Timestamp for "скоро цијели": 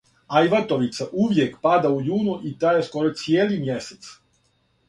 2.89-3.61